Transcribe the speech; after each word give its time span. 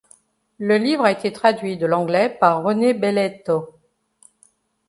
Le 0.57 0.79
livre 0.79 1.03
a 1.05 1.11
été 1.11 1.31
traduit 1.31 1.77
de 1.77 1.85
l'anglais 1.85 2.29
par 2.39 2.63
René 2.63 2.95
Belletto. 2.95 3.75